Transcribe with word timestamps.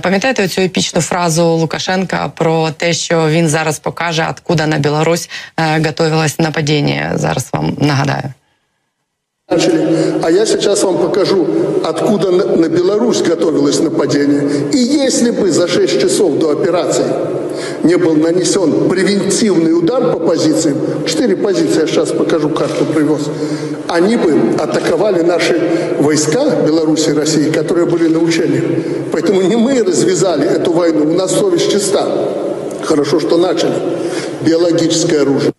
Пам'ятаєте 0.00 0.48
цю 0.48 0.60
епічну 0.60 1.00
фразу 1.00 1.44
Лукашенка 1.44 2.28
про 2.28 2.70
те, 2.70 2.92
що 2.92 3.28
він 3.28 3.48
зараз 3.48 3.78
покаже, 3.78 4.26
откуда 4.30 4.66
на 4.66 4.78
Білорусь 4.78 5.30
готовилось 5.86 6.38
нападіння. 6.38 7.12
Зараз 7.14 7.48
вам 7.52 7.76
нагадаю. 7.80 8.32
Начали. 9.47 9.87
А 10.23 10.31
я 10.31 10.43
сейчас 10.43 10.81
вам 10.81 10.97
покажу, 10.97 11.45
откуда 11.83 12.31
на, 12.31 12.45
на 12.45 12.67
Беларусь 12.67 13.21
готовилось 13.21 13.79
нападение. 13.79 14.41
И 14.73 14.77
если 14.77 15.29
бы 15.29 15.51
за 15.51 15.67
6 15.67 16.01
часов 16.01 16.39
до 16.39 16.49
операции 16.49 17.05
не 17.83 17.95
был 17.95 18.15
нанесен 18.15 18.89
превентивный 18.89 19.77
удар 19.77 20.11
по 20.11 20.19
позициям, 20.19 20.77
четыре 21.07 21.37
позиции, 21.37 21.81
я 21.81 21.85
сейчас 21.85 22.09
покажу, 22.09 22.49
карту 22.49 22.85
привез, 22.85 23.29
они 23.87 24.15
бы 24.15 24.33
атаковали 24.57 25.21
наши 25.21 25.61
войска 25.99 26.43
Беларуси 26.65 27.11
и 27.11 27.13
России, 27.13 27.51
которые 27.51 27.85
были 27.85 28.07
на 28.07 28.17
учениях. 28.17 28.63
Поэтому 29.11 29.43
не 29.43 29.55
мы 29.55 29.83
развязали 29.83 30.47
эту 30.47 30.73
войну, 30.73 31.11
у 31.11 31.13
нас 31.13 31.31
совесть 31.31 31.71
чиста. 31.71 32.07
Хорошо, 32.83 33.19
что 33.19 33.37
начали. 33.37 33.75
Биологическое 34.41 35.21
оружие. 35.21 35.54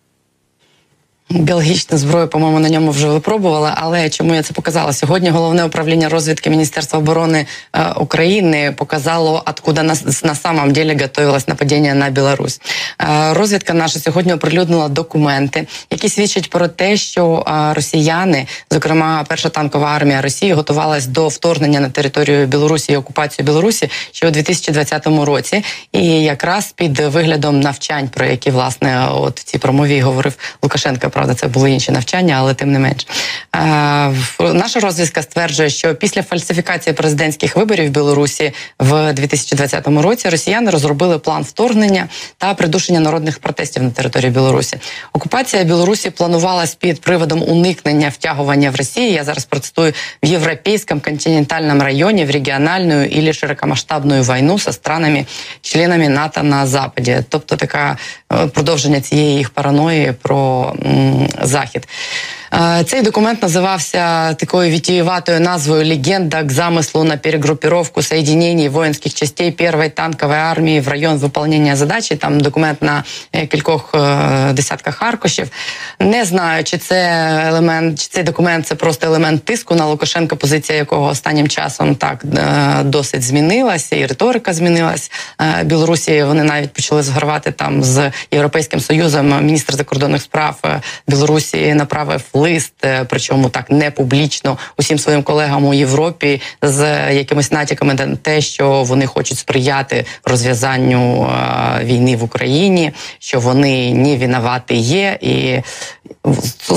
Біологічну 1.29 1.97
зброю, 1.97 2.27
по-моєму, 2.27 2.59
на 2.59 2.69
ньому 2.69 2.91
вже 2.91 3.07
випробували. 3.07 3.71
Але 3.75 4.09
чому 4.09 4.35
я 4.35 4.43
це 4.43 4.53
показала? 4.53 4.93
Сьогодні 4.93 5.29
головне 5.29 5.65
управління 5.65 6.09
розвідки 6.09 6.49
Міністерства 6.49 6.99
оборони 6.99 7.45
е, 7.73 7.91
України 7.91 8.73
показало, 8.77 9.43
откуда 9.45 9.83
на, 9.83 9.95
на 10.23 10.35
самом 10.35 10.71
деле 10.71 10.97
готовилось 11.01 11.47
нападіння 11.47 11.93
на 11.93 12.09
Білорусь. 12.09 12.61
Е, 13.01 13.33
розвідка 13.33 13.73
наша 13.73 13.99
сьогодні 13.99 14.33
оприлюднила 14.33 14.87
документи, 14.87 15.67
які 15.91 16.09
свідчать 16.09 16.49
про 16.49 16.67
те, 16.67 16.97
що 16.97 17.45
е, 17.47 17.73
росіяни, 17.73 18.47
зокрема, 18.71 19.25
перша 19.27 19.49
танкова 19.49 19.87
армія 19.95 20.21
Росії, 20.21 20.53
готувалась 20.53 21.07
до 21.07 21.27
вторгнення 21.27 21.79
на 21.79 21.89
територію 21.89 22.47
Білорусі 22.47 22.91
і 22.91 22.95
окупацію 22.95 23.45
Білорусі 23.45 23.89
ще 24.11 24.27
у 24.27 24.31
2020 24.31 25.07
році. 25.07 25.63
І 25.91 26.05
якраз 26.23 26.71
під 26.71 26.99
виглядом 26.99 27.59
навчань, 27.59 28.07
про 28.07 28.25
які 28.25 28.51
власне 28.51 29.07
от 29.11 29.39
в 29.39 29.43
цій 29.43 29.57
промові 29.57 30.01
говорив 30.01 30.33
Лукашенка. 30.61 31.09
Правда, 31.17 31.33
це 31.33 31.47
були 31.47 31.71
інші 31.71 31.91
навчання, 31.91 32.35
але 32.39 32.53
тим 32.53 32.71
не 32.71 32.79
менш. 32.79 33.07
Е, 33.55 34.53
наша 34.53 34.79
розвідка 34.79 35.21
стверджує, 35.21 35.69
що 35.69 35.95
після 35.95 36.23
фальсифікації 36.23 36.93
президентських 36.93 37.55
виборів 37.55 37.87
в 37.87 37.89
Білорусі 37.89 38.51
в 38.79 39.13
2020 39.13 39.87
році 39.87 40.29
росіяни 40.29 40.71
розробили 40.71 41.19
план 41.19 41.43
вторгнення 41.43 42.07
та 42.37 42.53
придушення 42.53 42.99
народних 42.99 43.39
протестів 43.39 43.83
на 43.83 43.89
території 43.89 44.31
Білорусі. 44.31 44.77
Окупація 45.13 45.63
Білорусі 45.63 46.09
планувалась 46.09 46.75
під 46.75 47.01
приводом 47.01 47.43
уникнення 47.43 48.09
втягування 48.09 48.69
в 48.69 48.75
Росії. 48.75 49.13
Я 49.13 49.23
зараз 49.23 49.45
процитую 49.45 49.93
в 50.23 50.25
європейському 50.25 51.01
континентальному 51.01 51.83
районі 51.83 52.25
в 52.25 52.31
регіональну 52.31 53.03
і 53.03 53.33
широкомасштабну 53.33 54.21
війну 54.21 54.59
со 54.59 54.73
странами 54.73 55.25
членами 55.61 56.09
НАТО 56.09 56.43
на 56.43 56.67
Западі. 56.67 57.17
Тобто 57.29 57.55
така 57.55 57.97
е, 58.33 58.47
продовження 58.47 59.01
цієї 59.01 59.37
їх 59.37 59.49
параної 59.49 60.13
про 60.21 60.73
захід. 61.41 61.87
Е, 62.53 62.83
цей 62.83 63.01
документ 63.01 63.41
називався 63.41 64.33
такою 64.33 64.71
вітіюватою 64.71 65.39
назвою 65.39 65.85
«Легенда 65.85 66.43
к 66.43 66.49
замислу 66.49 67.03
на 67.03 67.17
перегруппировку 67.17 68.01
соединений 68.01 68.69
воинских 68.69 69.13
частей 69.13 69.51
першої 69.51 69.89
танкової 69.89 70.39
армії 70.39 70.79
в 70.79 70.87
район 70.87 71.17
виконання 71.17 71.75
задачі. 71.75 72.15
Там 72.15 72.39
документ 72.39 72.81
на 72.81 73.03
е, 73.33 73.47
кількох 73.47 73.91
е, 73.95 74.53
десятках 74.53 75.01
аркушів. 75.01 75.49
Не 75.99 76.25
знаю, 76.25 76.63
чи 76.63 76.77
це 76.77 76.97
елемент, 77.47 77.99
чи 77.99 78.07
цей 78.07 78.23
документ 78.23 78.67
це 78.67 78.75
просто 78.75 79.07
елемент 79.07 79.45
тиску 79.45 79.75
на 79.75 79.85
Лукашенка, 79.85 80.35
позиція 80.35 80.77
якого 80.77 81.07
останнім 81.07 81.47
часом 81.47 81.95
так 81.95 82.23
досить 82.83 83.23
змінилася, 83.23 83.95
і 83.95 84.05
риторика 84.05 84.53
змінилась. 84.53 85.11
Білорусі 85.63 86.23
вони 86.23 86.43
навіть 86.43 86.73
почали 86.73 87.03
згорвати 87.03 87.51
там 87.51 87.83
з 87.83 88.11
європейським 88.31 88.79
союзом. 88.79 89.45
Міністр 89.45 89.75
закордонних 89.75 90.21
справ 90.21 90.81
Білорусі 91.07 91.73
направив 91.73 92.21
лист, 92.37 92.73
е, 92.85 93.05
причому 93.09 93.49
так 93.49 93.71
не 93.71 93.91
публічно 93.91 94.57
усім 94.77 94.99
своїм 94.99 95.23
колегам 95.23 95.65
у 95.65 95.73
Європі 95.73 96.41
з 96.61 97.13
якимись 97.13 97.51
натяками 97.51 97.93
на 97.93 98.15
те, 98.15 98.41
що 98.41 98.83
вони 98.83 99.05
хочуть 99.05 99.37
сприяти 99.37 100.05
розв'язанню 100.25 101.23
е, 101.23 101.83
війни 101.83 102.15
в 102.15 102.23
Україні, 102.23 102.91
що 103.19 103.39
вони 103.39 103.93
не 103.93 104.17
винувати 104.17 104.75
є, 104.75 105.17
і 105.21 105.61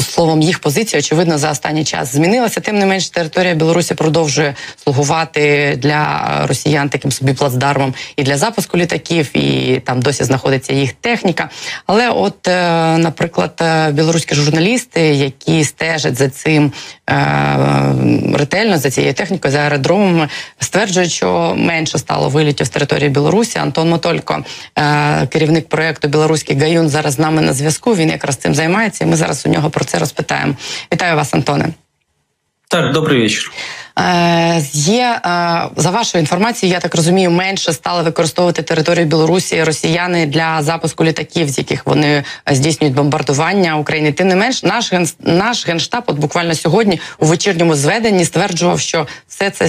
словом 0.03 0.43
їх 0.43 0.59
позиція 0.59 1.01
очевидно 1.01 1.39
за 1.39 1.51
останній 1.51 1.85
час 1.85 2.13
змінилася. 2.13 2.61
Тим 2.61 2.79
не 2.79 2.87
менш, 2.87 3.09
територія 3.09 3.55
Білорусі 3.55 3.95
продовжує 3.95 4.55
слугувати 4.85 5.75
для 5.79 6.27
росіян 6.47 6.89
таким 6.89 7.13
собі 7.13 7.33
плацдармом 7.33 7.95
і 8.17 8.23
для 8.23 8.37
запуску 8.37 8.79
літаків, 8.79 9.37
і 9.37 9.81
там 9.85 10.03
досі 10.03 10.25
знаходиться 10.25 10.73
їх 10.73 10.93
техніка. 10.93 11.51
Але, 11.87 12.11
от, 12.11 12.49
е, 12.49 12.99
наприклад, 12.99 13.63
білоруські 13.93 14.35
журналісти, 14.35 15.01
які 15.01 15.50
які 15.51 15.65
стежать 15.65 16.17
за 16.17 16.29
цим 16.29 16.73
е, 17.11 17.15
ретельно 18.35 18.79
за 18.79 18.91
цією 18.91 19.15
технікою, 19.15 19.53
за 19.53 19.59
аеродромами, 19.59 20.29
стверджують, 20.59 21.11
що 21.11 21.55
менше 21.57 21.99
стало 21.99 22.29
вилітів 22.29 22.67
з 22.67 22.71
території 22.71 23.09
Білорусі. 23.09 23.59
Антон 23.59 23.89
Мотолько, 23.89 24.45
е, 24.79 25.27
керівник 25.27 25.69
проєкту 25.69 26.09
Білоруський 26.09 26.59
Гаюн, 26.59 26.89
зараз 26.89 27.15
з 27.15 27.19
нами 27.19 27.43
на 27.43 27.53
зв'язку. 27.53 27.95
Він 27.95 28.09
якраз 28.09 28.37
цим 28.37 28.55
займається. 28.55 29.05
і 29.05 29.07
Ми 29.07 29.17
зараз 29.17 29.47
у 29.47 29.49
нього 29.49 29.71
про 29.71 29.85
це 29.85 29.99
розпитаємо. 29.99 30.55
Вітаю 30.93 31.17
вас, 31.17 31.35
Антоне. 31.35 31.69
Так, 32.69 32.93
добрий 32.93 33.21
вечір. 33.21 33.53
Е, 33.99 34.63
є 34.73 35.21
е, 35.27 35.63
за 35.77 35.91
вашою 35.91 36.21
інформацією, 36.21 36.75
я 36.75 36.81
так 36.81 36.95
розумію, 36.95 37.31
менше 37.31 37.73
стали 37.73 38.03
використовувати 38.03 38.63
територію 38.63 39.07
Білорусі 39.07 39.65
росіяни 39.65 40.27
для 40.27 40.63
запуску 40.63 41.05
літаків, 41.05 41.49
з 41.49 41.59
яких 41.59 41.87
вони 41.87 42.25
здійснюють 42.51 42.97
бомбардування 42.97 43.77
України. 43.77 44.13
Тим 44.13 44.29
не 44.29 44.37
менш, 44.37 44.63
наш 44.63 44.93
ген 44.93 45.09
наш 45.21 45.67
генштаб, 45.67 46.05
от 46.07 46.19
буквально 46.19 46.55
сьогодні 46.55 47.01
у 47.19 47.27
вечірньому 47.27 47.75
зведенні 47.75 48.25
стверджував, 48.25 48.81
що 48.81 49.07
все 49.29 49.51
це 49.51 49.69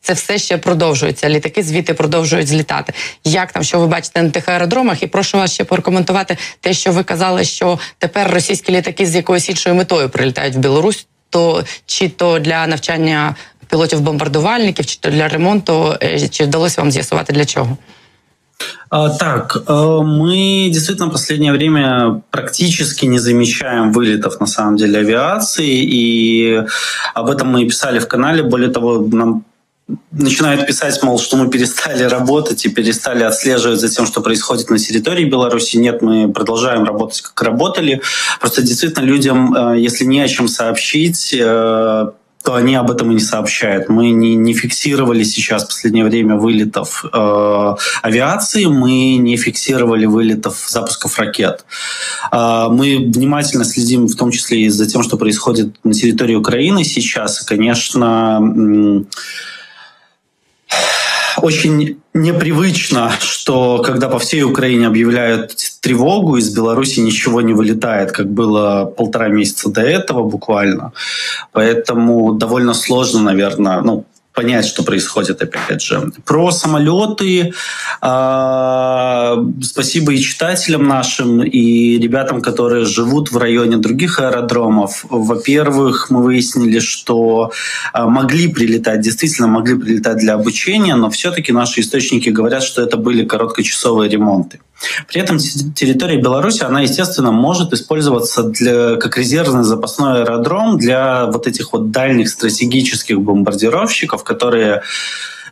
це 0.00 0.12
все 0.12 0.38
ще 0.38 0.58
продовжується. 0.58 1.28
Літаки 1.28 1.62
звідти 1.62 1.94
продовжують 1.94 2.48
злітати. 2.48 2.92
Як 3.24 3.52
там 3.52 3.62
що 3.62 3.80
ви 3.80 3.86
бачите 3.86 4.22
на 4.22 4.30
тих 4.30 4.48
аеродромах? 4.48 5.02
І 5.02 5.06
прошу 5.06 5.38
вас 5.38 5.52
ще 5.52 5.64
прокоментувати 5.64 6.36
те, 6.60 6.72
що 6.72 6.92
ви 6.92 7.02
казали, 7.02 7.44
що 7.44 7.78
тепер 7.98 8.30
російські 8.30 8.72
літаки 8.72 9.06
з 9.06 9.14
якоюсь 9.14 9.48
іншою 9.48 9.74
метою 9.74 10.08
прилітають 10.08 10.54
в 10.54 10.58
Білорусь. 10.58 11.06
То 11.30 11.64
чи 11.86 12.08
то 12.08 12.38
для 12.38 12.66
навчання 12.66 13.34
пілотів-бомбардувальників, 13.69 14.85
чи 14.85 14.97
то 14.99 15.09
для 15.09 15.27
ремонту, 15.27 15.95
чи 16.31 16.43
вдалося 16.43 16.81
вам 16.81 16.91
з'ясувати 16.91 17.33
для 17.33 17.45
чого? 17.45 17.77
Так, 19.19 19.63
мы 19.67 20.69
действительно 20.69 21.09
в 21.09 21.11
последнее 21.11 21.51
время 21.51 22.21
практически 22.29 23.07
не 23.07 23.19
замечаем 23.19 23.91
вылетов 23.91 24.39
на 24.39 24.47
самом 24.47 24.77
деле 24.77 24.99
авиации, 24.99 25.83
и 25.83 26.63
об 27.15 27.29
этом 27.29 27.47
мы 27.47 27.63
и 27.63 27.65
писали 27.65 27.99
в 27.99 28.07
канале. 28.07 28.43
Более 28.43 28.69
того, 28.69 29.07
нам 29.11 29.43
начинают 30.11 30.67
писать, 30.67 31.03
мол, 31.03 31.19
что 31.19 31.37
мы 31.37 31.49
перестали 31.49 32.03
работать 32.03 32.65
и 32.65 32.69
перестали 32.69 33.23
отслеживать 33.23 33.79
за 33.79 33.89
тем, 33.89 34.05
что 34.05 34.21
происходит 34.21 34.69
на 34.69 34.77
территории 34.77 35.25
Беларуси. 35.25 35.77
Нет, 35.77 36.01
мы 36.01 36.31
продолжаем 36.31 36.85
работать, 36.85 37.21
как 37.21 37.41
работали. 37.41 38.01
Просто 38.39 38.61
действительно 38.61 39.03
людям, 39.03 39.73
если 39.73 40.05
не 40.05 40.21
о 40.21 40.27
чем 40.27 40.47
сообщить, 40.47 41.35
то 42.48 42.54
они 42.54 42.76
об 42.76 42.90
этом 42.90 43.10
и 43.10 43.14
не 43.14 43.20
сообщают. 43.20 43.90
Мы 43.90 44.08
не, 44.08 44.34
не 44.34 44.54
фиксировали 44.54 45.22
сейчас 45.22 45.64
в 45.64 45.66
последнее 45.66 46.06
время 46.06 46.36
вылетов 46.36 47.04
э, 47.04 47.74
авиации, 48.00 48.64
мы 48.64 49.16
не 49.16 49.36
фиксировали 49.36 50.06
вылетов 50.06 50.66
запусков 50.66 51.18
ракет. 51.18 51.66
Э, 52.32 52.68
мы 52.70 53.10
внимательно 53.14 53.66
следим 53.66 54.06
в 54.06 54.16
том 54.16 54.30
числе 54.30 54.62
и 54.62 54.70
за 54.70 54.86
тем, 54.86 55.02
что 55.02 55.18
происходит 55.18 55.74
на 55.84 55.92
территории 55.92 56.36
Украины 56.36 56.84
сейчас. 56.84 57.42
И, 57.42 57.44
конечно, 57.44 58.40
э, 58.40 59.04
очень 61.36 62.00
непривычно, 62.14 63.12
что 63.20 63.82
когда 63.84 64.08
по 64.08 64.18
всей 64.18 64.42
Украине 64.42 64.86
объявляют 64.86 65.54
тревогу, 65.80 66.36
из 66.36 66.54
Беларуси 66.54 67.00
ничего 67.00 67.40
не 67.40 67.52
вылетает, 67.52 68.12
как 68.12 68.26
было 68.26 68.84
полтора 68.84 69.28
месяца 69.28 69.70
до 69.70 69.82
этого 69.82 70.22
буквально. 70.22 70.92
Поэтому 71.52 72.32
довольно 72.32 72.74
сложно, 72.74 73.22
наверное, 73.22 73.80
ну, 73.80 74.04
понять, 74.38 74.66
что 74.66 74.84
происходит, 74.84 75.42
опять 75.42 75.82
же. 75.82 76.12
Про 76.24 76.52
самолеты. 76.52 77.52
Э, 78.00 79.36
спасибо 79.62 80.12
и 80.12 80.18
читателям 80.20 80.86
нашим, 80.86 81.42
и 81.42 81.98
ребятам, 81.98 82.40
которые 82.40 82.84
живут 82.84 83.32
в 83.32 83.36
районе 83.36 83.78
других 83.78 84.20
аэродромов. 84.20 85.04
Во-первых, 85.10 86.10
мы 86.10 86.22
выяснили, 86.22 86.78
что 86.78 87.50
э, 87.92 88.04
могли 88.04 88.46
прилетать, 88.46 89.00
действительно 89.00 89.48
могли 89.48 89.74
прилетать 89.74 90.18
для 90.18 90.34
обучения, 90.34 90.94
но 90.94 91.10
все-таки 91.10 91.52
наши 91.52 91.80
источники 91.80 92.28
говорят, 92.28 92.62
что 92.62 92.80
это 92.80 92.96
были 92.96 93.24
короткочасовые 93.24 94.08
ремонты. 94.08 94.60
При 95.08 95.20
этом 95.20 95.38
территория 95.38 96.18
Беларуси, 96.18 96.62
она, 96.62 96.82
естественно, 96.82 97.32
может 97.32 97.72
использоваться 97.72 98.44
для, 98.44 98.96
как 98.96 99.18
резервный 99.18 99.64
запасной 99.64 100.22
аэродром 100.22 100.78
для 100.78 101.26
вот 101.26 101.46
этих 101.46 101.72
вот 101.72 101.90
дальних 101.90 102.28
стратегических 102.28 103.20
бомбардировщиков, 103.20 104.22
которые 104.22 104.82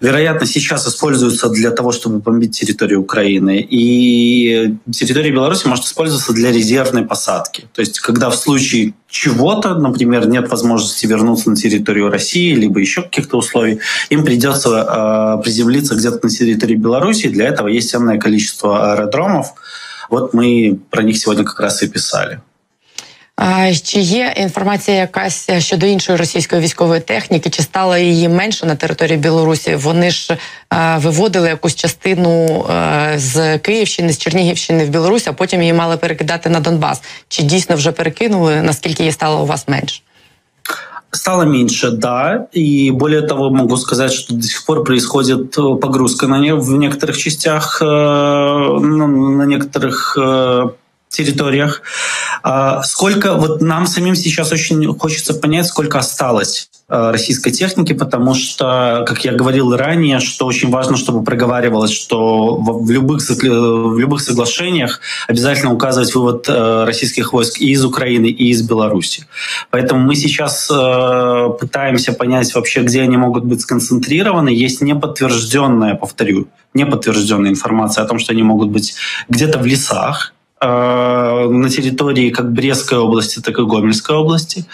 вероятно, 0.00 0.46
сейчас 0.46 0.86
используются 0.86 1.48
для 1.48 1.70
того, 1.70 1.92
чтобы 1.92 2.18
бомбить 2.18 2.58
территорию 2.58 3.00
Украины. 3.00 3.66
И 3.68 4.76
территория 4.92 5.30
Беларуси 5.30 5.66
может 5.66 5.84
использоваться 5.84 6.32
для 6.32 6.52
резервной 6.52 7.04
посадки. 7.04 7.68
То 7.72 7.80
есть, 7.80 8.00
когда 8.00 8.30
в 8.30 8.36
случае 8.36 8.94
чего-то, 9.08 9.74
например, 9.74 10.28
нет 10.28 10.50
возможности 10.50 11.06
вернуться 11.06 11.50
на 11.50 11.56
территорию 11.56 12.10
России, 12.10 12.54
либо 12.54 12.80
еще 12.80 13.02
каких-то 13.02 13.38
условий, 13.38 13.80
им 14.10 14.24
придется 14.24 15.38
э, 15.38 15.42
приземлиться 15.42 15.94
где-то 15.94 16.20
на 16.22 16.30
территории 16.30 16.76
Беларуси. 16.76 17.28
Для 17.28 17.48
этого 17.48 17.68
есть 17.68 17.90
ценное 17.90 18.18
количество 18.18 18.92
аэродромов. 18.92 19.54
Вот 20.10 20.34
мы 20.34 20.78
про 20.90 21.02
них 21.02 21.18
сегодня 21.18 21.44
как 21.44 21.60
раз 21.60 21.82
и 21.82 21.88
писали. 21.88 22.40
А 23.35 23.73
чи 23.83 23.99
є 23.99 24.33
інформація 24.37 24.97
якась 24.97 25.49
щодо 25.57 25.85
іншої 25.85 26.17
російської 26.17 26.61
військової 26.61 27.01
техніки? 27.01 27.49
Чи 27.49 27.63
стало 27.63 27.97
її 27.97 28.29
менше 28.29 28.65
на 28.65 28.75
території 28.75 29.17
Білорусі? 29.17 29.75
Вони 29.75 30.11
ж 30.11 30.37
е, 30.73 30.97
виводили 30.97 31.47
якусь 31.47 31.75
частину 31.75 32.65
е, 32.69 33.13
з 33.15 33.57
Київщини, 33.57 34.13
з 34.13 34.17
Чернігівщини 34.17 34.85
в 34.85 34.89
Білорусь, 34.89 35.27
а 35.27 35.33
потім 35.33 35.61
її 35.61 35.73
мали 35.73 35.97
перекидати 35.97 36.49
на 36.49 36.59
Донбас. 36.59 37.01
Чи 37.27 37.43
дійсно 37.43 37.75
вже 37.75 37.91
перекинули? 37.91 38.61
Наскільки 38.61 39.03
її 39.03 39.13
стало 39.13 39.43
у 39.43 39.45
вас 39.45 39.67
менше? 39.67 40.01
Стало 41.11 41.45
меньше, 41.45 41.91
да. 41.91 42.47
И 42.55 42.91
более 42.91 43.21
того, 43.21 43.49
могу 43.49 43.77
сказать, 43.77 44.13
что 44.13 44.33
до 44.33 44.43
сих 44.43 44.65
пор 44.65 44.83
происходит 44.83 45.51
погрузка 45.51 46.27
на 46.27 46.39
не, 46.39 46.55
в 46.55 46.71
некоторых 46.71 47.17
частях, 47.17 47.81
э, 47.81 47.85
на 47.85 49.45
некоторых 49.45 50.17
э, 50.17 50.69
территориях. 51.08 51.82
А 52.42 52.82
сколько, 52.82 53.34
вот 53.34 53.60
нам 53.60 53.86
самим 53.86 54.14
сейчас 54.14 54.52
очень 54.52 54.86
хочется 54.98 55.34
понять, 55.34 55.66
сколько 55.66 55.98
осталось 55.98 56.68
э, 56.88 57.10
российской 57.10 57.50
техники, 57.50 57.92
потому 57.92 58.34
что, 58.34 59.04
как 59.06 59.24
я 59.24 59.32
говорил 59.32 59.74
ранее, 59.74 60.20
что 60.20 60.46
очень 60.46 60.70
важно, 60.70 60.96
чтобы 60.96 61.24
проговаривалось, 61.24 61.92
что 61.92 62.56
в 62.56 62.90
любых, 62.90 63.22
в 63.22 63.98
любых 63.98 64.20
соглашениях 64.20 65.00
обязательно 65.28 65.72
указывать 65.72 66.14
вывод 66.14 66.48
э, 66.48 66.84
российских 66.84 67.32
войск 67.32 67.60
и 67.60 67.70
из 67.70 67.84
Украины, 67.84 68.26
и 68.26 68.50
из 68.50 68.62
Беларуси. 68.62 69.26
Поэтому 69.70 70.00
мы 70.00 70.14
сейчас 70.16 70.68
э, 70.70 71.48
пытаемся 71.58 72.12
понять 72.12 72.54
вообще, 72.54 72.82
где 72.82 73.02
они 73.02 73.16
могут 73.16 73.44
быть 73.44 73.60
сконцентрированы. 73.60 74.50
Есть 74.50 74.82
неподтвержденная, 74.82 75.94
повторю, 75.94 76.48
неподтвержденная 76.74 77.50
информация 77.50 78.04
о 78.04 78.06
том, 78.06 78.18
что 78.18 78.32
они 78.32 78.42
могут 78.42 78.68
быть 78.68 78.94
где-то 79.28 79.58
в 79.58 79.66
лесах, 79.66 80.32
Э, 80.60 80.66
на 81.44 81.70
территории 81.70 82.30
как 82.30 82.52
Брестской 82.52 82.98
области, 82.98 83.40
так 83.40 83.58
и 83.58 83.62
Гомельской 83.62 84.16
области. 84.16 84.64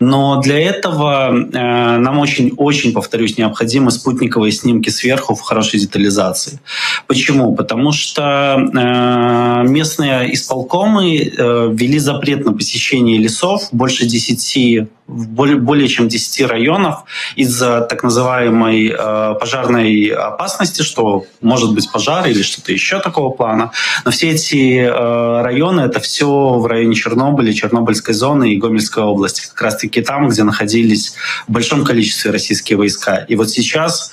Но 0.00 0.40
для 0.40 0.58
этого 0.58 1.30
э, 1.30 1.98
нам 1.98 2.18
очень-очень, 2.18 2.92
повторюсь, 2.92 3.38
необходимы 3.38 3.90
спутниковые 3.90 4.52
снимки 4.52 4.90
сверху 4.90 5.34
в 5.34 5.40
хорошей 5.40 5.80
детализации. 5.80 6.60
Почему? 7.06 7.54
Потому 7.54 7.92
что 7.92 8.56
э, 8.58 9.68
местные 9.68 10.34
исполкомы 10.34 11.16
ввели 11.16 11.98
запрет 11.98 12.44
на 12.44 12.52
посещение 12.52 13.18
лесов 13.18 13.68
больше 13.72 14.06
10 14.06 14.88
более, 15.06 15.56
более 15.56 15.88
чем 15.88 16.08
10 16.08 16.48
районов 16.48 17.04
из-за 17.36 17.80
так 17.82 18.02
называемой 18.02 18.88
э, 18.88 19.34
пожарной 19.38 20.08
опасности, 20.08 20.82
что 20.82 21.24
может 21.40 21.74
быть 21.74 21.90
пожар 21.90 22.26
или 22.26 22.42
что-то 22.42 22.72
еще 22.72 23.00
такого 23.00 23.30
плана. 23.30 23.70
Но 24.04 24.10
все 24.10 24.30
эти 24.30 24.80
э, 24.80 25.42
районы 25.42 25.82
это 25.82 26.00
все 26.06 26.26
в 26.26 26.66
районе 26.66 26.94
Чернобыля, 26.94 27.52
Чернобыльской 27.52 28.14
зоны 28.14 28.52
и 28.52 28.56
Гомельской 28.56 29.02
области, 29.02 29.48
как 29.48 29.60
раз-таки 29.60 30.00
там, 30.00 30.28
где 30.28 30.44
находились 30.44 31.14
в 31.48 31.52
большом 31.52 31.84
количестве 31.84 32.30
российские 32.30 32.78
войска. 32.78 33.16
И 33.28 33.34
вот 33.34 33.50
сейчас 33.50 34.12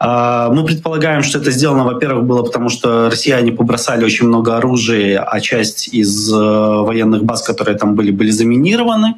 мы 0.00 0.64
предполагаем, 0.64 1.22
что 1.22 1.38
это 1.38 1.50
сделано, 1.50 1.84
во-первых, 1.84 2.24
было 2.24 2.42
потому, 2.42 2.70
что 2.70 3.10
россияне 3.10 3.52
побросали 3.52 4.02
очень 4.02 4.26
много 4.26 4.56
оружия, 4.56 5.22
а 5.22 5.40
часть 5.40 5.88
из 5.88 6.32
э, 6.32 6.36
военных 6.36 7.24
баз, 7.24 7.42
которые 7.42 7.76
там 7.76 7.94
были, 7.94 8.10
были 8.10 8.30
заминированы 8.30 9.16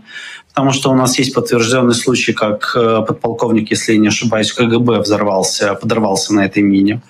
потому 0.53 0.73
что 0.73 0.91
у 0.91 0.95
нас 0.95 1.19
есть 1.19 1.35
подтвержденный 1.35 1.95
случай, 1.95 2.35
как 2.35 2.73
э, 2.77 3.03
подполковник, 3.07 3.71
если 3.71 3.95
я 3.95 3.99
не 3.99 4.09
ошибаюсь, 4.09 4.53
КГБ 4.53 5.01
взорвался, 5.01 5.75
подорвался 5.75 6.35
на 6.35 6.45
этой 6.45 6.63
мине. 6.63 7.01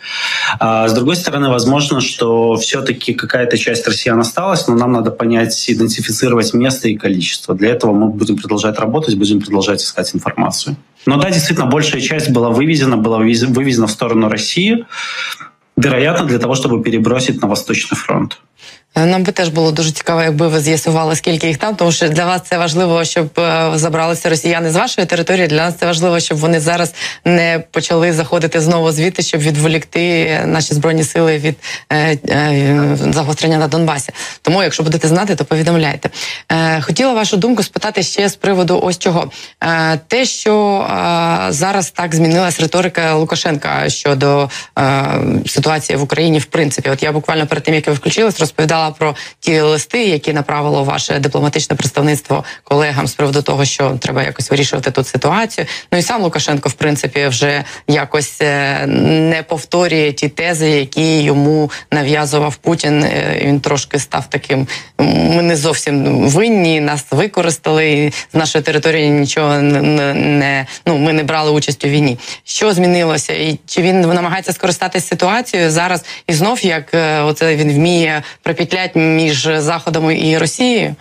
А 0.60 0.86
с 0.86 0.92
другой 0.92 1.16
стороны, 1.16 1.48
возможно, 1.48 2.00
что 2.00 2.54
все-таки 2.54 3.14
какая-то 3.14 3.58
часть 3.58 3.86
россиян 3.88 4.20
осталась, 4.20 4.68
но 4.68 4.76
нам 4.76 4.92
надо 4.92 5.10
понять, 5.10 5.64
идентифицировать 5.68 6.54
место 6.54 6.88
и 6.88 6.96
количество. 6.96 7.54
Для 7.54 7.70
этого 7.70 7.92
мы 7.92 8.08
будем 8.08 8.36
продолжать 8.36 8.78
работать, 8.78 9.16
будем 9.16 9.40
продолжать 9.40 9.82
искать 9.82 10.14
информацию. 10.14 10.76
Но 11.04 11.16
да, 11.16 11.30
действительно, 11.30 11.66
большая 11.66 12.00
часть 12.00 12.30
была 12.30 12.50
вывезена, 12.50 12.96
была 12.96 13.18
вывезена 13.18 13.52
в 13.86 13.90
сторону 13.90 14.28
России, 14.28 14.86
вероятно, 15.76 16.26
для 16.26 16.38
того, 16.38 16.54
чтобы 16.54 16.82
перебросить 16.82 17.40
на 17.40 17.48
Восточный 17.48 17.96
фронт. 17.96 18.40
Е, 18.94 19.06
нам 19.06 19.22
би 19.22 19.32
теж 19.32 19.48
було 19.48 19.72
дуже 19.72 19.90
цікаво, 19.90 20.22
якби 20.22 20.48
ви 20.48 20.60
з'ясували, 20.60 21.16
скільки 21.16 21.46
їх 21.46 21.56
там, 21.56 21.76
тому 21.76 21.92
що 21.92 22.08
для 22.08 22.24
вас 22.24 22.42
це 22.50 22.58
важливо, 22.58 23.04
щоб 23.04 23.28
е, 23.38 23.70
забралися 23.74 24.28
росіяни 24.28 24.70
з 24.70 24.76
вашої 24.76 25.06
території. 25.06 25.46
Для 25.46 25.56
нас 25.56 25.74
це 25.80 25.86
важливо, 25.86 26.20
щоб 26.20 26.38
вони 26.38 26.60
зараз 26.60 26.94
не 27.24 27.64
почали 27.70 28.12
заходити 28.12 28.60
знову 28.60 28.92
звідти, 28.92 29.22
щоб 29.22 29.40
відволікти 29.40 30.40
наші 30.46 30.74
збройні 30.74 31.04
сили 31.04 31.38
від 31.38 31.56
е, 31.90 32.18
е, 32.28 32.96
загострення 33.10 33.58
на 33.58 33.68
Донбасі. 33.68 34.12
Тому, 34.42 34.62
якщо 34.62 34.82
будете 34.82 35.08
знати, 35.08 35.36
то 35.36 35.44
повідомляйте. 35.44 36.10
Е, 36.52 36.80
хотіла 36.80 37.12
вашу 37.12 37.36
думку 37.36 37.62
спитати 37.62 38.02
ще 38.02 38.28
з 38.28 38.36
приводу 38.36 38.80
ось 38.82 38.98
чого. 38.98 39.30
Е, 39.64 39.98
те, 40.08 40.24
що 40.24 40.78
е, 40.80 41.52
зараз 41.52 41.90
так 41.90 42.14
змінилась 42.14 42.60
риторика 42.60 43.14
Лукашенка 43.14 43.88
щодо 43.88 44.50
е, 44.78 45.04
ситуації 45.46 45.96
в 45.96 46.02
Україні, 46.02 46.38
в 46.38 46.44
принципі, 46.44 46.90
от 46.90 47.02
я 47.02 47.12
буквально 47.12 47.46
перед 47.46 47.64
тим, 47.64 47.74
як 47.74 47.86
ви 47.86 47.92
включилась, 47.92 48.40
розповідала 48.40 48.81
розповідала 48.82 48.90
про 48.90 49.16
ті 49.40 49.60
листи, 49.60 50.04
які 50.04 50.32
направило 50.32 50.84
ваше 50.84 51.18
дипломатичне 51.18 51.76
представництво 51.76 52.44
колегам 52.64 53.06
з 53.06 53.14
приводу 53.14 53.42
того, 53.42 53.64
що 53.64 53.90
треба 54.00 54.22
якось 54.22 54.50
вирішувати 54.50 54.90
тут 54.90 55.06
ситуацію. 55.06 55.66
Ну 55.92 55.98
і 55.98 56.02
сам 56.02 56.22
Лукашенко, 56.22 56.68
в 56.68 56.72
принципі, 56.72 57.26
вже 57.26 57.64
якось 57.88 58.40
е, 58.40 58.86
не 58.86 59.42
повторює 59.42 60.12
ті 60.12 60.28
тези, 60.28 60.70
які 60.70 61.22
йому 61.22 61.70
нав'язував 61.92 62.56
Путін. 62.56 63.04
Е, 63.04 63.42
він 63.44 63.60
трошки 63.60 63.98
став 63.98 64.26
таким. 64.30 64.66
Ми 64.98 65.42
не 65.42 65.56
зовсім 65.56 66.28
винні, 66.28 66.80
нас 66.80 67.04
використали 67.10 67.92
і 67.92 68.12
з 68.32 68.34
нашої 68.34 68.64
території 68.64 69.10
нічого 69.10 69.58
не, 69.58 70.66
ну 70.86 70.98
ми 70.98 71.12
не 71.12 71.22
брали 71.22 71.50
участь 71.50 71.84
у 71.84 71.88
війні. 71.88 72.18
Що 72.44 72.72
змінилося, 72.72 73.32
і 73.32 73.58
чи 73.66 73.82
він 73.82 74.00
намагається 74.00 74.52
скористатися 74.52 75.06
ситуацією 75.06 75.70
зараз 75.70 76.04
і 76.26 76.32
знов 76.32 76.64
як 76.64 76.94
е, 76.94 77.20
оце 77.20 77.56
він 77.56 77.72
вміє 77.72 78.22
припіть 78.42 78.71
петлять 78.71 78.95
між 78.95 79.49
Заходом 79.57 80.11
і 80.11 80.37
Росією? 80.37 80.95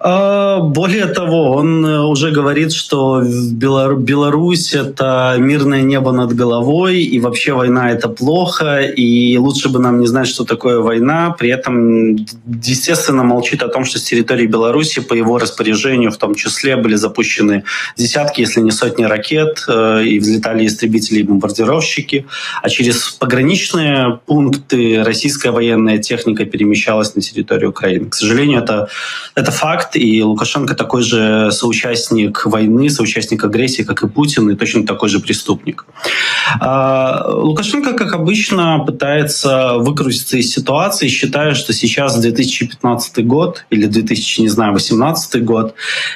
А, 0.00 0.60
более 0.60 1.06
того, 1.06 1.52
он 1.52 1.84
э, 1.86 2.00
уже 2.00 2.30
говорит, 2.30 2.72
что 2.72 3.22
Беларусь— 3.22 4.72
это 4.74 5.36
мирное 5.38 5.82
небо 5.82 6.12
над 6.12 6.34
головой, 6.34 7.02
и 7.02 7.20
вообще 7.20 7.52
война— 7.52 7.90
это 7.92 8.08
плохо, 8.08 8.80
и 8.80 9.36
лучше 9.38 9.68
бы 9.68 9.78
нам 9.78 10.00
не 10.00 10.06
знать, 10.06 10.26
что 10.26 10.44
такое 10.44 10.80
война. 10.80 11.34
При 11.38 11.50
этом, 11.50 12.16
естественно, 12.62 13.22
молчит 13.22 13.62
о 13.62 13.68
том, 13.68 13.84
что 13.84 13.98
с 13.98 14.02
территории 14.02 14.46
Беларуси 14.46 15.00
по 15.00 15.14
его 15.14 15.38
распоряжению 15.38 16.10
в 16.10 16.16
том 16.16 16.34
числе 16.34 16.76
были 16.76 16.96
запущены 16.96 17.64
десятки, 17.96 18.40
если 18.40 18.60
не 18.60 18.70
сотни 18.70 19.04
ракет, 19.04 19.64
э, 19.68 20.04
и 20.04 20.18
взлетали 20.18 20.66
истребители 20.66 21.20
и 21.20 21.22
бомбардировщики, 21.22 22.26
а 22.62 22.68
через 22.68 23.10
пограничные 23.10 24.20
пункты 24.26 25.02
российская 25.04 25.50
военная 25.50 25.98
техника 25.98 26.44
перемещалась 26.44 27.14
на 27.14 27.22
территорию 27.22 27.70
Украины. 27.70 28.10
К 28.10 28.14
сожалению, 28.14 28.60
это 28.60 28.88
это 29.34 29.50
факт, 29.50 29.96
и 29.96 30.22
Лукашенко 30.22 30.74
такой 30.74 31.02
же 31.02 31.50
соучастник 31.50 32.46
войны, 32.46 32.88
соучастник 32.88 33.44
агрессии, 33.44 33.82
как 33.82 34.02
и 34.02 34.08
Путин, 34.08 34.48
и 34.50 34.54
точно 34.54 34.86
такой 34.86 35.08
же 35.08 35.18
преступник. 35.18 35.86
А, 36.60 37.26
Лукашенко, 37.28 37.94
как 37.94 38.14
обычно, 38.14 38.78
пытается 38.78 39.74
выкрутиться 39.78 40.36
из 40.36 40.52
ситуации, 40.52 41.08
считая, 41.08 41.54
что 41.54 41.72
сейчас 41.72 42.18
2015 42.18 43.26
год 43.26 43.64
или 43.70 43.86
2000, 43.86 44.42
не 44.42 44.48
знаю, 44.48 44.72
2018 44.72 45.44
год, 45.44 45.74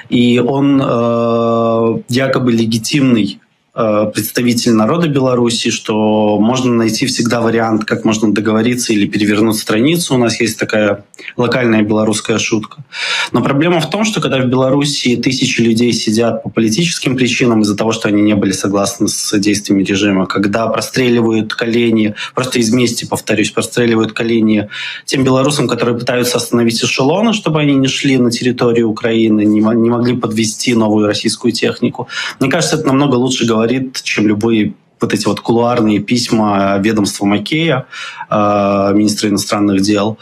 и 0.09 0.39
он 0.39 0.81
э, 0.81 1.99
якобы 2.09 2.53
легитимный 2.53 3.41
представитель 3.75 4.73
народа 4.73 5.07
Беларуси, 5.09 5.71
что 5.71 6.39
можно 6.41 6.73
найти 6.73 7.07
всегда 7.07 7.41
вариант, 7.41 7.85
как 7.85 8.05
можно 8.05 8.33
договориться 8.33 8.93
или 8.93 9.07
перевернуть 9.07 9.57
страницу. 9.57 10.15
У 10.15 10.19
нас 10.19 10.41
есть 10.41 10.59
такая 10.59 11.05
локальная 11.37 11.83
белорусская 11.83 12.39
шутка. 12.39 12.83
Но 13.31 13.41
проблема 13.41 13.81
в 13.81 13.89
том, 13.89 14.05
что 14.05 14.21
когда 14.21 14.39
в 14.39 14.47
Беларуси 14.47 15.15
тысячи 15.17 15.61
людей 15.61 15.93
сидят 15.93 16.43
по 16.43 16.49
политическим 16.49 17.17
причинам 17.17 17.63
из-за 17.63 17.77
того, 17.77 17.93
что 17.93 18.09
они 18.09 18.23
не 18.23 18.35
были 18.35 18.51
согласны 18.51 19.07
с 19.07 19.39
действиями 19.39 19.85
режима, 19.85 20.27
когда 20.27 20.67
простреливают 20.67 21.55
колени, 21.55 22.15
просто 22.35 22.59
из 22.59 22.73
мести, 22.73 23.05
повторюсь, 23.05 23.51
простреливают 23.51 24.13
колени 24.13 24.69
тем 25.05 25.23
белорусам, 25.23 25.69
которые 25.69 25.97
пытаются 25.97 26.39
остановить 26.39 26.83
эшелоны, 26.83 27.33
чтобы 27.33 27.61
они 27.61 27.75
не 27.75 27.87
шли 27.87 28.19
на 28.19 28.31
территорию 28.33 28.89
Украины, 28.89 29.45
не, 29.45 29.61
могли 29.61 30.17
подвести 30.17 30.75
новую 30.75 31.07
российскую 31.07 31.53
технику. 31.53 32.09
Мне 32.41 32.51
кажется, 32.51 32.77
это 32.77 32.87
намного 32.89 33.15
лучше 33.15 33.47
говорит 33.47 33.68
говорит, 33.69 34.03
чем 34.03 34.27
любой 34.27 34.75
вот 35.01 35.15
эти 35.15 35.27
вот 35.27 35.41
кулуарные 35.41 36.01
письма 36.01 36.79
ведомства 36.79 37.27
Макея, 37.27 37.87
э, 38.31 38.91
министра 38.95 39.29
иностранных 39.29 39.81
дел. 39.81 40.19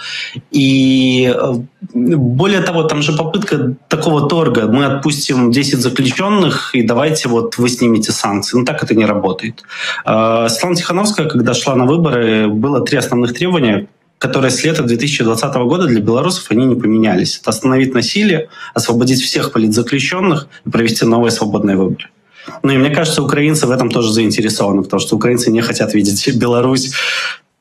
И 0.51 1.35
э, 1.35 1.53
более 1.95 2.61
того, 2.61 2.83
там 2.83 3.03
же 3.03 3.13
попытка 3.13 3.75
такого 3.89 4.29
торга. 4.29 4.67
Мы 4.67 4.85
отпустим 4.85 5.51
10 5.51 5.79
заключенных, 5.81 6.75
и 6.75 6.83
давайте 6.83 7.29
вот 7.29 7.59
вы 7.59 7.69
снимете 7.69 8.13
санкции. 8.13 8.59
Ну 8.59 8.65
так 8.65 8.83
это 8.83 8.95
не 8.95 9.07
работает. 9.07 9.63
Э, 10.05 10.47
Светлана 10.49 10.77
Тихановская, 10.77 11.29
когда 11.29 11.55
шла 11.55 11.75
на 11.75 11.87
выборы, 11.87 12.49
было 12.49 12.81
три 12.81 12.99
основных 12.99 13.35
требования, 13.35 13.89
которые 14.19 14.51
с 14.51 14.65
лета 14.65 14.83
2020 14.83 15.55
года 15.55 15.87
для 15.87 16.01
белорусов 16.01 16.51
они 16.51 16.67
не 16.67 16.75
поменялись. 16.75 17.39
Это 17.39 17.51
остановить 17.51 17.95
насилие, 17.95 18.49
освободить 18.75 19.23
всех 19.23 19.53
политзаключенных 19.53 20.49
и 20.65 20.71
провести 20.71 21.05
новые 21.05 21.31
свободные 21.31 21.77
выборы. 21.77 22.09
Ну 22.63 22.73
и 22.73 22.79
мне 22.79 22.91
кажется, 22.91 23.23
украинцы 23.23 23.67
в 23.67 23.71
этом 23.71 23.91
тоже 23.91 24.13
заинтересованы, 24.13 24.83
потому 24.83 25.01
что 25.01 25.17
украинцы 25.17 25.51
не 25.51 25.63
хотят 25.63 25.95
видеть 25.95 26.35
Беларусь 26.37 26.93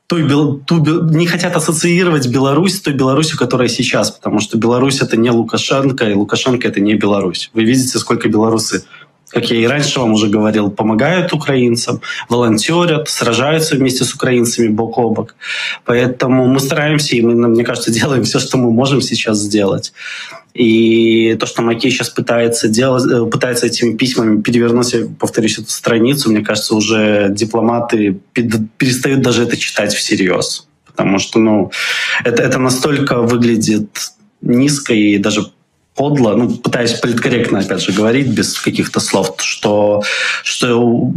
той, 0.06 0.28
ту, 0.28 0.84
не 1.10 1.26
хотят 1.26 1.56
ассоциировать 1.56 2.28
Беларусь 2.28 2.76
с 2.76 2.80
той 2.80 2.94
Беларусью, 2.94 3.38
которая 3.38 3.68
сейчас, 3.68 4.10
потому 4.10 4.40
что 4.40 4.56
Беларусь 4.56 5.00
это 5.00 5.16
не 5.16 5.30
Лукашенко, 5.30 6.08
и 6.08 6.14
Лукашенко 6.14 6.68
это 6.68 6.80
не 6.80 6.94
Беларусь. 6.94 7.50
Вы 7.54 7.64
видите, 7.64 7.98
сколько 7.98 8.28
белорусы 8.28 8.84
как 9.36 9.50
я 9.50 9.58
и 9.58 9.66
раньше 9.66 10.00
вам 10.00 10.12
уже 10.12 10.28
говорил, 10.28 10.70
помогают 10.70 11.30
украинцам, 11.34 12.00
волонтерят, 12.30 13.10
сражаются 13.10 13.76
вместе 13.76 14.04
с 14.04 14.14
украинцами 14.14 14.68
бок 14.68 14.96
о 14.96 15.10
бок. 15.10 15.34
Поэтому 15.84 16.46
мы 16.46 16.58
стараемся, 16.58 17.16
и 17.16 17.20
мы, 17.20 17.34
мне 17.34 17.62
кажется, 17.62 17.90
делаем 18.00 18.24
все, 18.24 18.38
что 18.38 18.56
мы 18.56 18.70
можем 18.70 19.02
сейчас 19.02 19.36
сделать. 19.38 19.92
И 20.54 21.36
то, 21.38 21.44
что 21.44 21.60
Макей 21.60 21.90
сейчас 21.90 22.08
пытается 22.08 22.68
делать, 22.68 23.04
э, 23.04 23.26
пытается 23.26 23.66
этими 23.66 23.94
письмами 23.94 24.40
перевернуть, 24.40 24.94
повторюсь, 25.18 25.58
эту 25.58 25.68
страницу, 25.68 26.30
мне 26.30 26.40
кажется, 26.40 26.74
уже 26.74 27.28
дипломаты 27.28 28.18
перестают 28.78 29.20
даже 29.20 29.42
это 29.42 29.58
читать 29.58 29.92
всерьез. 29.92 30.66
Потому 30.86 31.18
что, 31.18 31.38
ну, 31.38 31.70
это, 32.24 32.42
это 32.42 32.58
настолько 32.58 33.20
выглядит 33.20 33.90
низко 34.40 34.94
и 34.94 35.18
даже 35.18 35.52
подло, 35.96 36.34
ну, 36.36 36.50
пытаюсь 36.50 36.92
политкорректно, 36.92 37.58
опять 37.58 37.80
же, 37.80 37.92
говорить, 37.92 38.28
без 38.28 38.60
каких-то 38.60 39.00
слов, 39.00 39.34
что, 39.38 40.02
что 40.42 41.10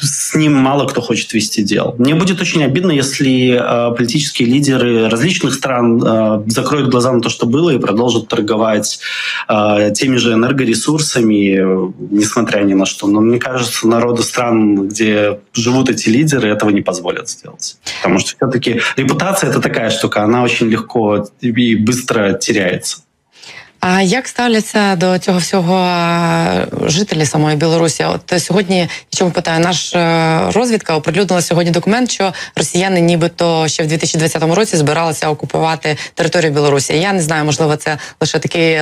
с 0.00 0.34
ним 0.34 0.52
мало 0.52 0.86
кто 0.86 1.00
хочет 1.00 1.32
вести 1.32 1.62
дел. 1.62 1.94
Мне 1.98 2.14
будет 2.14 2.40
очень 2.40 2.62
обидно, 2.62 2.92
если 2.92 3.58
э, 3.58 3.94
политические 3.96 4.48
лидеры 4.48 5.08
различных 5.08 5.54
стран 5.54 6.02
э, 6.04 6.42
закроют 6.46 6.90
глаза 6.90 7.12
на 7.12 7.20
то, 7.20 7.30
что 7.30 7.46
было, 7.46 7.70
и 7.70 7.78
продолжат 7.78 8.28
торговать 8.28 9.00
э, 9.48 9.92
теми 9.94 10.16
же 10.16 10.34
энергоресурсами, 10.34 11.92
несмотря 12.10 12.62
ни 12.64 12.74
на 12.74 12.84
что. 12.84 13.06
Но 13.06 13.20
мне 13.20 13.38
кажется, 13.38 13.88
народы 13.88 14.22
стран, 14.22 14.88
где 14.88 15.40
живут 15.54 15.88
эти 15.88 16.10
лидеры, 16.10 16.50
этого 16.50 16.70
не 16.70 16.82
позволят 16.82 17.30
сделать. 17.30 17.78
Потому 18.02 18.18
что 18.18 18.36
все-таки 18.36 18.80
репутация— 18.96 19.48
это 19.50 19.60
такая 19.60 19.90
штука, 19.90 20.22
она 20.22 20.42
очень 20.42 20.68
легко 20.68 21.26
и 21.40 21.76
быстро 21.76 22.34
теряется. 22.34 22.98
А 23.80 24.02
як 24.02 24.28
ставляться 24.28 24.96
до 24.96 25.18
цього 25.18 25.38
всього 25.38 25.76
жителі 26.86 27.26
самої 27.26 27.56
Білорусі? 27.56 28.04
От 28.04 28.42
сьогодні, 28.42 28.88
чому 29.10 29.30
питаю, 29.30 29.60
наш 29.60 29.94
розвідка 30.54 30.96
оприлюднила 30.96 31.42
сьогодні 31.42 31.70
документ, 31.70 32.10
що 32.10 32.34
росіяни, 32.56 33.00
нібито 33.00 33.68
ще 33.68 33.82
в 33.82 33.86
2020 33.86 34.42
році 34.42 34.76
збиралися 34.76 35.28
окупувати 35.28 35.96
територію 36.14 36.52
Білорусі. 36.52 36.98
Я 36.98 37.12
не 37.12 37.22
знаю, 37.22 37.44
можливо, 37.44 37.76
це 37.76 37.98
лише 38.20 38.38
такий 38.38 38.74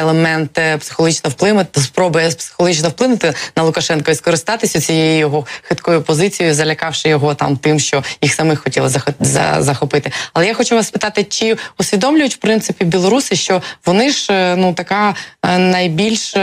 елемент 0.00 0.60
психологічно 0.80 1.30
вплинути, 1.30 1.80
спроби 1.80 2.28
психологічно 2.38 2.88
вплинути 2.88 3.34
на 3.56 3.62
Лукашенко 3.62 4.10
і 4.10 4.14
скористатися 4.14 4.80
цією 4.80 5.18
його 5.18 5.46
хиткою 5.62 6.02
позицією, 6.02 6.54
залякавши 6.54 7.08
його 7.08 7.34
там 7.34 7.56
тим, 7.56 7.80
що 7.80 8.04
їх 8.22 8.34
самих 8.34 8.60
хотіли 8.60 8.90
захопити. 9.58 10.12
Але 10.32 10.46
я 10.46 10.54
хочу 10.54 10.74
вас 10.74 10.88
спитати, 10.88 11.24
чи 11.24 11.56
усвідомлюють 11.78 12.34
в 12.34 12.38
принципі 12.38 12.84
білоруси, 12.84 13.36
що 13.36 13.62
вони 13.86 14.10
ж 14.10 14.31
ну 14.57 14.73
така 14.73 15.15
найбільш 15.57 16.33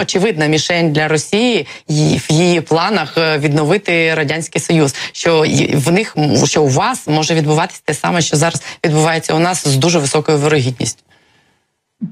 очевидна 0.00 0.46
мішень 0.46 0.92
для 0.92 1.08
Росії 1.08 1.66
в 1.88 2.32
її 2.32 2.60
планах 2.60 3.16
відновити 3.38 4.14
радянський 4.14 4.60
союз. 4.62 4.94
Що 5.12 5.44
в 5.74 5.92
них 5.92 6.16
що 6.44 6.62
у 6.62 6.68
вас 6.68 7.08
може 7.08 7.34
відбуватися 7.34 7.82
те 7.84 7.94
саме, 7.94 8.20
що 8.20 8.36
зараз 8.36 8.62
відбувається 8.84 9.34
у 9.34 9.38
нас 9.38 9.68
з 9.68 9.76
дуже 9.76 9.98
високою 9.98 10.38
вирогідністю. 10.38 11.02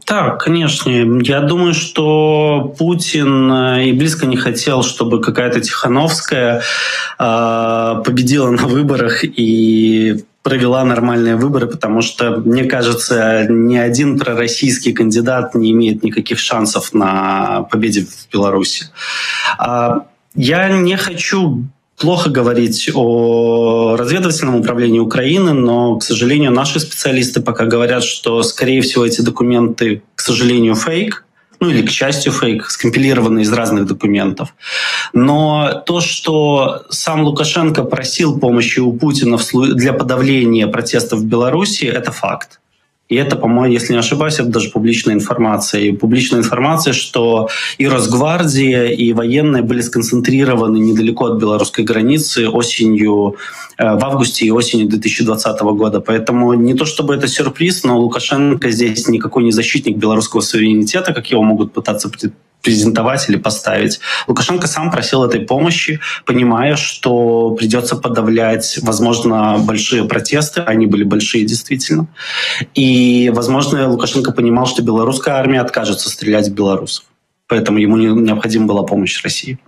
Так, 0.05 0.45
конечно. 0.45 1.21
Я 1.23 1.41
думаю, 1.41 1.75
что 1.75 2.75
Путин 2.79 3.53
и 3.53 3.93
близко 3.93 4.27
не 4.27 4.37
хотел, 4.37 4.83
чтобы 4.83 5.21
какая-то 5.21 5.61
Тихановская 5.61 6.63
э, 7.19 8.03
победила 8.05 8.51
на 8.51 8.67
выборах 8.67 9.25
и 9.25 10.23
провела 10.46 10.86
нормальные 10.86 11.38
выборы, 11.38 11.66
потому 11.66 12.04
что, 12.04 12.38
мне 12.38 12.66
кажется, 12.66 13.48
ни 13.50 13.76
один 13.78 14.20
пророссийский 14.20 14.94
кандидат 14.94 15.56
не 15.56 15.72
имеет 15.72 16.04
никаких 16.04 16.38
шансов 16.38 16.94
на 16.94 17.64
победе 17.72 18.06
в 18.06 18.32
Беларуси. 18.32 18.86
А, 19.58 20.06
я 20.36 20.70
не 20.70 20.98
хочу 20.98 21.64
плохо 21.98 22.30
говорить 22.30 22.92
о 22.94 23.96
разведывательном 23.98 24.58
управлении 24.58 25.00
Украины, 25.00 25.54
но, 25.54 25.96
к 25.96 26.04
сожалению, 26.04 26.52
наши 26.52 26.80
специалисты 26.80 27.42
пока 27.42 27.66
говорят, 27.66 28.04
что, 28.04 28.44
скорее 28.44 28.82
всего, 28.82 29.04
эти 29.04 29.22
документы, 29.22 30.04
к 30.14 30.22
сожалению, 30.22 30.76
фейк, 30.76 31.26
ну 31.60 31.70
или, 31.70 31.86
к 31.86 31.90
счастью, 31.90 32.32
фейк, 32.32 32.70
скомпилированный 32.70 33.44
из 33.44 33.52
разных 33.52 33.86
документов. 33.86 34.54
Но 35.14 35.84
то, 35.86 36.02
что 36.02 36.86
сам 36.90 37.24
Лукашенко 37.24 37.84
просил 37.84 38.40
помощи 38.40 38.80
у 38.80 38.94
Путина 38.94 39.38
для 39.54 39.94
подавления 39.94 40.68
протестов 40.68 41.20
в 41.20 41.26
Беларуси, 41.26 41.86
это 41.86 42.12
факт. 42.12 42.60
И 43.08 43.16
это, 43.16 43.36
по-моему, 43.36 43.72
если 43.74 43.94
не 43.94 44.00
ошибаюсь, 44.00 44.40
это 44.40 44.50
даже 44.50 44.72
публичная 44.72 45.14
информация. 45.14 45.82
И 45.82 45.92
публичная 45.92 46.40
информация, 46.40 46.94
что 46.94 47.50
и 47.78 47.88
Росгвардия, 47.88 48.86
и 48.86 49.14
военные 49.14 49.62
были 49.62 49.82
сконцентрированы 49.82 50.78
недалеко 50.78 51.26
от 51.26 51.40
белорусской 51.40 51.84
границы 51.84 52.50
осенью, 52.50 53.36
э, 53.78 53.96
в 53.96 54.04
августе 54.04 54.46
и 54.46 54.52
осенью 54.52 54.88
2020 54.88 55.74
года. 55.74 56.00
Поэтому 56.00 56.54
не 56.54 56.74
то 56.74 56.86
чтобы 56.86 57.14
это 57.14 57.28
сюрприз, 57.28 57.84
но 57.84 58.00
Лукашенко 58.00 58.72
здесь 58.72 59.08
никакой 59.08 59.44
не 59.44 59.52
защитник 59.52 59.98
белорусского 59.98 60.42
суверенитета, 60.42 61.14
как 61.14 61.28
его 61.28 61.44
могут 61.44 61.74
пытаться 61.74 62.10
презентовать 62.66 63.30
или 63.30 63.38
поставить. 63.38 64.00
Лукашенко 64.28 64.68
сам 64.68 64.92
просил 64.92 65.24
этой 65.24 65.42
помощи, 65.42 66.00
понимая, 66.26 66.76
что 66.76 67.52
придется 67.52 67.96
подавлять, 67.96 68.80
возможно, 68.82 69.58
большие 69.60 70.04
протесты, 70.06 70.62
они 70.62 70.88
были 70.88 71.04
большие 71.04 71.46
действительно. 71.46 72.08
И, 72.74 73.32
возможно, 73.34 73.88
Лукашенко 73.88 74.32
понимал, 74.32 74.66
что 74.66 74.82
белорусская 74.82 75.36
армия 75.36 75.62
откажется 75.62 76.10
стрелять 76.10 76.50
в 76.50 76.54
белорусов. 76.54 77.06
Поэтому 77.48 77.78
ему 77.78 77.98
необходима 77.98 78.66
была 78.66 78.82
помощь 78.82 79.24
России. 79.24 79.60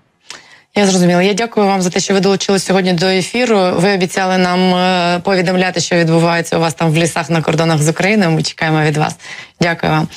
Я 0.75 0.85
зрозуміла. 0.85 1.23
Я 1.23 1.33
дякую 1.33 1.67
вам 1.67 1.81
за 1.81 1.89
те, 1.89 1.99
що 1.99 2.13
ви 2.13 2.19
долучились 2.19 2.65
сьогодні 2.65 2.93
до 2.93 3.05
ефіру. 3.05 3.59
Ви 3.75 3.93
обіцяли 3.93 4.37
нам 4.37 4.73
повідомляти, 5.21 5.79
що 5.79 5.95
відбувається 5.95 6.57
у 6.57 6.59
вас 6.59 6.73
там 6.73 6.91
в 6.91 6.97
лісах 6.97 7.29
на 7.29 7.41
кордонах 7.41 7.81
з 7.81 7.89
Україною. 7.89 8.31
Ми 8.31 8.43
чекаємо 8.43 8.81
від 8.81 8.97
вас. 8.97 9.15
Дякую 9.61 9.91
вам. 9.91 10.07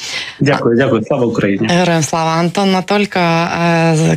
Дякую, 0.40 0.76
дякую. 0.76 1.02
Слава 1.04 1.26
Україні. 1.26 1.69
Героям 1.71 2.02
слава 2.02 2.30
Антон 2.30 2.73
Натолька, 2.73 3.49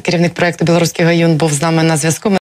керівник 0.01 0.33
проекту 0.33 0.65
Білоруський 0.65 1.05
гаюн, 1.05 1.35
був 1.35 1.53
з 1.53 1.61
нами 1.61 1.83
на 1.83 1.97
зв'язку. 1.97 2.37